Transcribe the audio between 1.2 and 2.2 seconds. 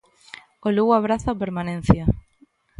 a permanencia.